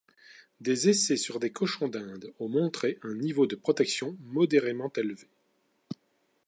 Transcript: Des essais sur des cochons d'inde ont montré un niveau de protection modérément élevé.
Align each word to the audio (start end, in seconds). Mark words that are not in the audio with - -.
Des 0.61 0.89
essais 0.89 1.15
sur 1.15 1.39
des 1.39 1.51
cochons 1.51 1.87
d'inde 1.87 2.33
ont 2.39 2.49
montré 2.49 2.97
un 3.03 3.13
niveau 3.13 3.45
de 3.45 3.55
protection 3.55 4.17
modérément 4.31 4.91
élevé. 4.95 5.27